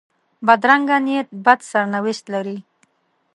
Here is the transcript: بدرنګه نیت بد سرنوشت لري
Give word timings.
بدرنګه 0.45 0.97
نیت 1.05 1.27
بد 1.45 1.59
سرنوشت 1.69 2.25
لري 2.33 2.57